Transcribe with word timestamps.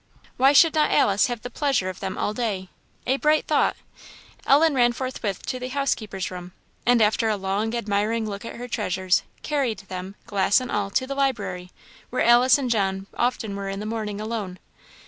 why 0.35 0.51
should 0.51 0.73
not 0.73 0.89
Alice 0.89 1.27
have 1.27 1.43
the 1.43 1.49
pleasure 1.51 1.87
of 1.87 1.99
them 1.99 2.17
all 2.17 2.33
day? 2.33 2.69
A 3.05 3.17
bright 3.17 3.45
thought! 3.45 3.77
Ellen 4.47 4.73
ran 4.73 4.93
forthwith 4.93 5.45
to 5.45 5.59
the 5.59 5.67
house 5.67 5.93
keeper's 5.93 6.31
room, 6.31 6.53
and 6.87 7.03
after 7.03 7.29
a 7.29 7.37
long, 7.37 7.75
admiring 7.75 8.27
look 8.27 8.43
at 8.43 8.55
her 8.55 8.67
treasures, 8.67 9.21
carried 9.43 9.77
them, 9.89 10.15
glass 10.25 10.59
and 10.59 10.71
all, 10.71 10.89
to 10.89 11.05
the 11.05 11.13
library, 11.13 11.69
where 12.09 12.23
Alice 12.25 12.57
and 12.57 12.71
John 12.71 13.05
often 13.13 13.55
were 13.55 13.69
in 13.69 13.79
the 13.79 13.85
morning 13.85 14.19
alone. 14.19 14.57